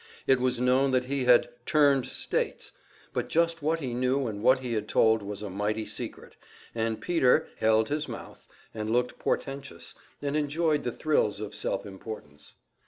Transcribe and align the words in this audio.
It 0.25 0.39
was 0.39 0.59
known 0.59 0.89
that 0.93 1.05
he 1.05 1.25
had 1.25 1.47
"turned 1.63 2.07
State's"; 2.07 2.71
but 3.13 3.27
just 3.27 3.61
what 3.61 3.81
he 3.81 3.93
knew 3.93 4.25
and 4.25 4.41
what 4.41 4.57
he 4.61 4.73
had 4.73 4.87
told 4.87 5.21
was 5.21 5.43
a 5.43 5.49
mighty 5.51 5.85
secret, 5.85 6.35
and 6.73 6.99
Peter 6.99 7.47
"held 7.57 7.89
his 7.89 8.07
mouth" 8.07 8.47
and 8.73 8.89
looked 8.89 9.19
portentous, 9.19 9.93
and 10.19 10.35
enjoyed 10.35 10.91
thrills 10.97 11.39
of 11.39 11.53
self 11.53 11.85
importance. 11.85 12.55